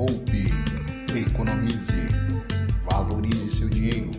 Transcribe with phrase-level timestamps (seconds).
[0.00, 0.46] Poupe,
[1.14, 2.08] economize,
[2.90, 4.10] valorize seu dinheiro,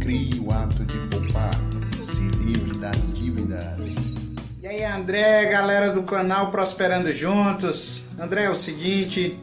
[0.00, 1.54] crie o hábito de poupar,
[1.96, 4.14] se livre das dívidas.
[4.60, 8.06] E aí, André, galera do canal Prosperando Juntos.
[8.18, 9.38] André, é o seguinte,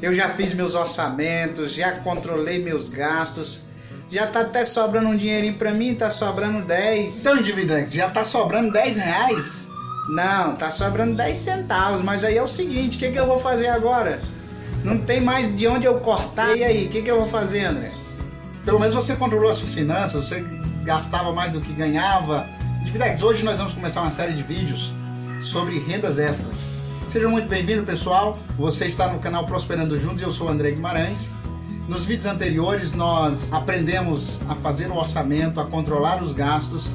[0.00, 3.64] eu já fiz meus orçamentos, já controlei meus gastos.
[4.08, 7.22] Já tá até sobrando um dinheirinho pra mim, tá sobrando 10.
[7.22, 9.68] Então, dividendos, já tá sobrando 10 reais?
[10.10, 13.40] Não, tá sobrando 10 centavos, mas aí é o seguinte, o que, que eu vou
[13.40, 14.20] fazer agora?
[14.84, 16.56] Não tem mais de onde eu cortar.
[16.56, 17.92] E aí, o que, que eu vou fazer, André?
[18.64, 20.44] Pelo menos você controlou as suas finanças, você
[20.84, 22.48] gastava mais do que ganhava.
[23.22, 24.92] Hoje nós vamos começar uma série de vídeos
[25.42, 26.76] sobre rendas extras.
[27.08, 28.38] Sejam muito bem-vindos, pessoal.
[28.58, 31.32] Você está no canal Prosperando Juntos eu sou o André Guimarães.
[31.88, 36.94] Nos vídeos anteriores nós aprendemos a fazer o orçamento, a controlar os gastos,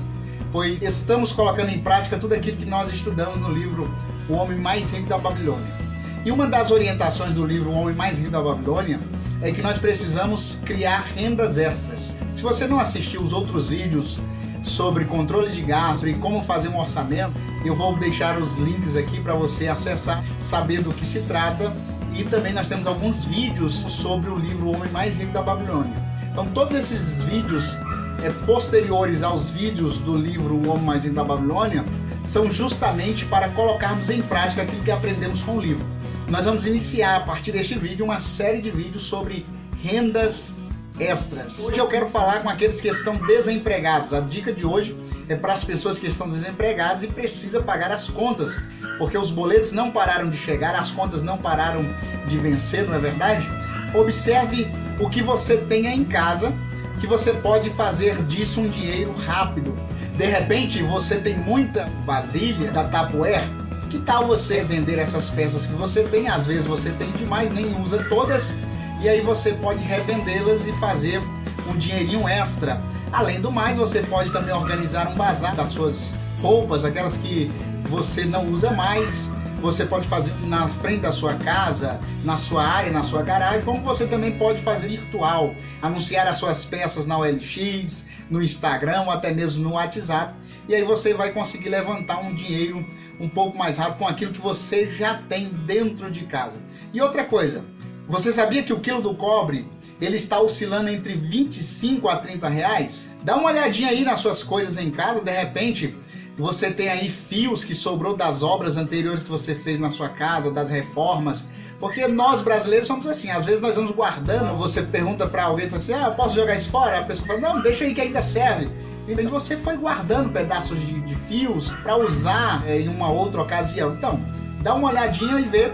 [0.51, 3.93] pois estamos colocando em prática tudo aquilo que nós estudamos no livro
[4.29, 5.84] O Homem Mais Rico da Babilônia.
[6.25, 8.99] E uma das orientações do livro O Homem Mais Rico da Babilônia
[9.43, 12.15] é que nós precisamos criar rendas extras.
[12.33, 14.17] Se você não assistiu os outros vídeos
[14.63, 17.31] sobre controle de gastos e como fazer um orçamento,
[17.63, 21.71] eu vou deixar os links aqui para você acessar, saber do que se trata
[22.11, 25.93] e também nós temos alguns vídeos sobre o livro O Homem Mais Rico da Babilônia.
[26.31, 27.77] Então todos esses vídeos
[28.23, 31.85] é, posteriores aos vídeos do livro O Homem Mais Rico da Babilônia
[32.23, 35.85] são justamente para colocarmos em prática aquilo que aprendemos com o livro.
[36.29, 39.45] Nós vamos iniciar a partir deste vídeo uma série de vídeos sobre
[39.83, 40.55] rendas
[40.99, 41.59] extras.
[41.59, 44.11] Hoje eu quero falar com aqueles que estão desempregados.
[44.11, 44.97] A dica de hoje
[45.29, 48.63] é para as pessoas que estão desempregadas e precisa pagar as contas,
[48.97, 51.85] porque os boletos não pararam de chegar, as contas não pararam
[52.27, 53.47] de vencer, não é verdade?
[53.93, 54.67] Observe
[54.99, 56.51] o que você tem em casa,
[56.99, 59.77] que você pode fazer disso um dinheiro rápido.
[60.17, 63.64] De repente, você tem muita vasilha da Tupperware.
[63.95, 66.27] Que tal você vender essas peças que você tem?
[66.27, 68.53] Às vezes você tem demais, nem usa todas,
[69.01, 71.21] e aí você pode revendê-las e fazer
[71.65, 72.81] um dinheirinho extra.
[73.13, 77.49] Além do mais, você pode também organizar um bazar das suas roupas, aquelas que
[77.83, 79.31] você não usa mais.
[79.61, 83.79] Você pode fazer na frente da sua casa, na sua área, na sua garagem, como
[83.79, 89.31] você também pode fazer virtual, anunciar as suas peças na OLX, no Instagram ou até
[89.31, 90.33] mesmo no WhatsApp.
[90.67, 92.85] E aí você vai conseguir levantar um dinheiro
[93.19, 96.57] um pouco mais rápido com aquilo que você já tem dentro de casa.
[96.93, 97.63] E outra coisa,
[98.07, 99.67] você sabia que o quilo do cobre
[100.01, 103.09] ele está oscilando entre 25 a 30 reais?
[103.23, 105.95] Dá uma olhadinha aí nas suas coisas em casa, de repente
[106.37, 110.51] você tem aí fios que sobrou das obras anteriores que você fez na sua casa,
[110.51, 111.47] das reformas.
[111.79, 115.81] Porque nós brasileiros somos assim, às vezes nós vamos guardando, você pergunta para alguém, fala
[115.81, 116.99] assim, ah, posso jogar isso fora?
[116.99, 118.69] A pessoa fala, não, deixa aí que ainda serve.
[119.07, 123.93] E você foi guardando pedaços de, de fios para usar é, em uma outra ocasião.
[123.93, 124.19] Então,
[124.61, 125.71] dá uma olhadinha e vê.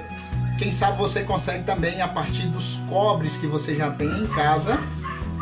[0.58, 4.78] Quem sabe você consegue também a partir dos cobres que você já tem em casa.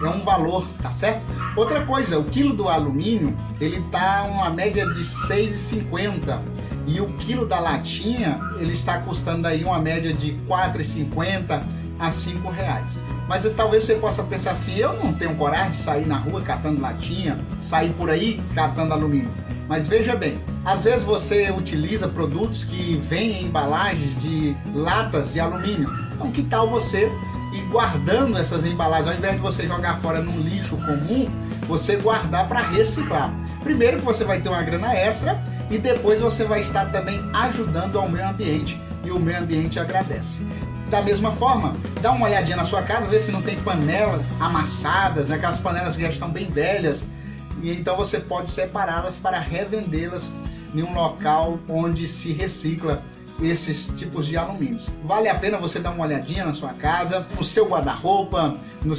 [0.02, 1.22] É um valor, tá certo?
[1.58, 6.40] Outra coisa, o quilo do alumínio, ele tá uma média de 6,50
[6.88, 11.62] e o quilo da latinha, ele está custando aí uma média de 4,50
[12.00, 13.00] a 5 reais.
[13.28, 16.82] Mas talvez você possa pensar assim, eu não tenho coragem de sair na rua catando
[16.82, 19.30] latinha, sair por aí catando alumínio.
[19.68, 25.40] Mas veja bem, às vezes você utiliza produtos que vêm em embalagens de latas de
[25.40, 25.88] alumínio.
[26.14, 27.12] Então que tal você
[27.54, 31.30] ir guardando essas embalagens, ao invés de você jogar fora num lixo comum,
[31.68, 33.32] você guardar para reciclar.
[33.64, 35.40] Primeiro que você vai ter uma grana extra
[35.70, 40.42] e depois você vai estar também ajudando ao meio ambiente e o meio ambiente agradece.
[40.90, 45.30] Da mesma forma, dá uma olhadinha na sua casa, vê se não tem panelas amassadas,
[45.30, 45.36] né?
[45.36, 47.06] aquelas panelas que já estão bem velhas,
[47.62, 50.34] e então você pode separá-las para revendê-las
[50.74, 53.04] em um local onde se recicla
[53.42, 54.90] esses tipos de alumínios.
[55.04, 58.96] Vale a pena você dar uma olhadinha na sua casa, no seu guarda-roupa, no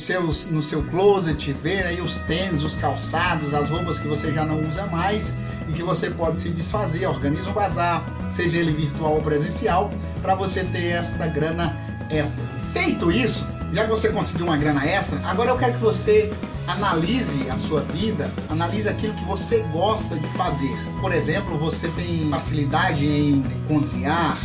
[0.51, 4.61] no seu closet, ver aí os tênis, os calçados, as roupas que você já não
[4.67, 5.35] usa mais
[5.69, 7.07] e que você pode se desfazer.
[7.07, 9.91] Organiza um bazar, seja ele virtual ou presencial,
[10.23, 11.77] para você ter esta grana
[12.11, 12.45] extra.
[12.73, 16.33] Feito isso, já que você conseguiu uma grana extra, agora eu quero que você
[16.71, 20.71] analise a sua vida, analise aquilo que você gosta de fazer.
[21.01, 24.39] Por exemplo, você tem facilidade em cozinhar,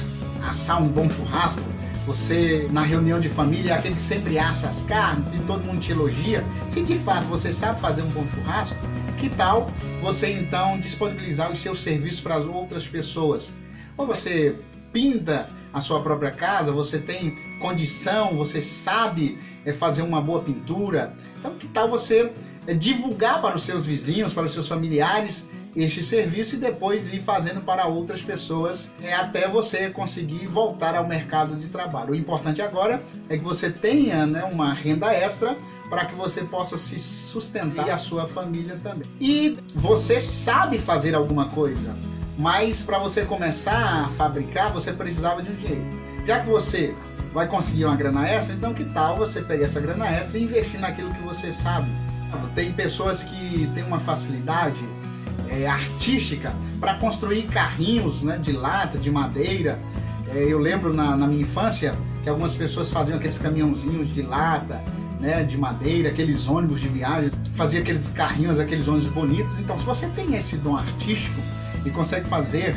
[0.48, 1.62] assar um bom churrasco.
[2.08, 5.80] Você, na reunião de família, é aquele que sempre assa as carnes e todo mundo
[5.80, 6.44] te elogia.
[6.68, 8.76] Se de fato você sabe fazer um bom churrasco,
[9.18, 9.72] que tal
[10.02, 13.54] você então disponibilizar os seus serviços para outras pessoas?
[13.98, 14.56] Ou você
[14.92, 21.14] pinta a sua própria casa, você tem condição, você sabe é, fazer uma boa pintura.
[21.40, 22.32] Então, que tal você
[22.68, 27.22] é, divulgar para os seus vizinhos, para os seus familiares este serviço e depois ir
[27.22, 32.14] fazendo para outras pessoas é, até você conseguir voltar ao mercado de trabalho.
[32.14, 35.58] O importante agora é que você tenha né, uma renda extra
[35.90, 39.04] para que você possa se sustentar e a sua família também.
[39.20, 41.96] E você sabe fazer alguma coisa,
[42.38, 45.86] mas para você começar a fabricar, você precisava de um dinheiro.
[46.26, 46.96] Já que você
[47.36, 50.80] vai conseguir uma grana extra, então que tal você pegar essa grana extra e investir
[50.80, 51.92] naquilo que você sabe?
[52.56, 54.80] Tem pessoas que têm uma facilidade
[55.50, 59.78] é, artística para construir carrinhos né, de lata, de madeira.
[60.34, 61.94] É, eu lembro na, na minha infância
[62.24, 64.82] que algumas pessoas faziam aqueles caminhãozinhos de lata,
[65.20, 69.60] né, de madeira, aqueles ônibus de viagem, fazia aqueles carrinhos, aqueles ônibus bonitos.
[69.60, 71.42] Então, se você tem esse dom artístico
[71.86, 72.74] e consegue fazer,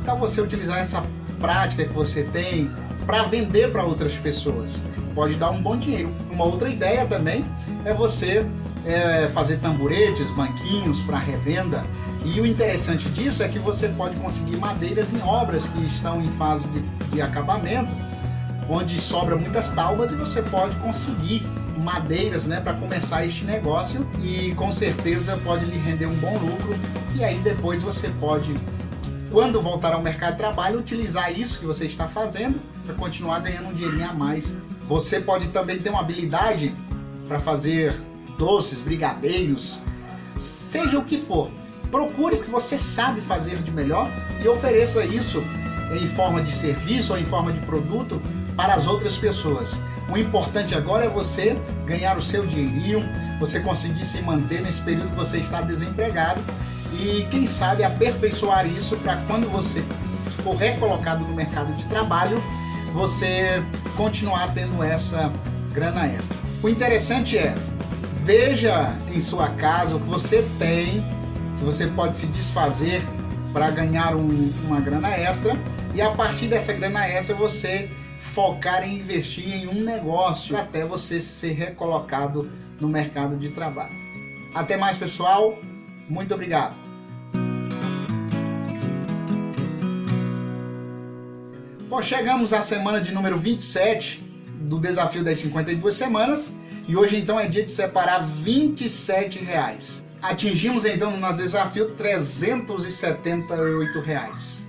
[0.00, 1.04] então você utilizar essa
[1.38, 2.70] prática que você tem
[3.08, 4.84] para vender para outras pessoas.
[5.14, 6.10] Pode dar um bom dinheiro.
[6.30, 7.42] Uma outra ideia também
[7.86, 8.46] é você
[8.84, 11.82] é, fazer tamburetes, banquinhos para revenda.
[12.22, 16.30] E o interessante disso é que você pode conseguir madeiras em obras que estão em
[16.32, 17.96] fase de, de acabamento
[18.68, 21.42] onde sobra muitas tábuas e você pode conseguir
[21.78, 26.76] madeiras né, para começar este negócio e com certeza pode lhe render um bom lucro
[27.16, 28.54] e aí depois você pode
[29.30, 33.68] quando voltar ao mercado de trabalho utilizar isso que você está fazendo para continuar ganhando
[33.68, 34.56] um dinheirinho a mais.
[34.86, 36.74] Você pode também ter uma habilidade
[37.26, 37.94] para fazer
[38.38, 39.82] doces, brigadeiros,
[40.38, 41.50] seja o que for.
[41.90, 44.10] Procure o que você sabe fazer de melhor
[44.42, 45.42] e ofereça isso
[45.92, 48.20] em forma de serviço ou em forma de produto
[48.56, 49.80] para as outras pessoas.
[50.10, 53.02] O importante agora é você ganhar o seu dinheirinho,
[53.38, 56.40] você conseguir se manter nesse período que você está desempregado
[56.92, 59.82] e quem sabe aperfeiçoar isso para quando você
[60.42, 62.42] for recolocado no mercado de trabalho,
[62.92, 63.62] você
[63.96, 65.32] continuar tendo essa
[65.72, 66.36] grana extra.
[66.62, 67.54] O interessante é,
[68.24, 71.04] veja em sua casa o que você tem,
[71.58, 73.02] que você pode se desfazer
[73.52, 75.56] para ganhar um, uma grana extra
[75.94, 81.20] e a partir dessa grana extra você focar em investir em um negócio até você
[81.20, 82.50] ser recolocado
[82.80, 83.96] no mercado de trabalho.
[84.54, 85.58] Até mais, pessoal.
[86.08, 86.74] Muito obrigado.
[91.88, 94.22] Bom, chegamos à semana de número 27
[94.60, 96.54] do desafio das 52 semanas
[96.86, 100.06] e hoje então é dia de separar 27 reais.
[100.20, 104.66] Atingimos então no nosso desafio 378 reais.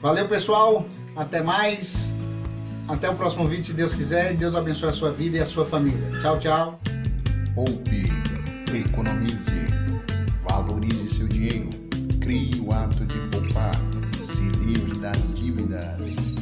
[0.00, 0.86] Valeu pessoal,
[1.16, 2.14] até mais.
[2.88, 4.34] Até o próximo vídeo, se Deus quiser.
[4.34, 6.18] Deus abençoe a sua vida e a sua família.
[6.20, 6.80] Tchau, tchau.
[7.54, 8.06] Poupe,
[8.72, 9.50] economize,
[10.48, 11.70] valorize seu dinheiro,
[12.20, 13.74] crie o hábito de poupar,
[14.18, 16.35] se livre das dívidas.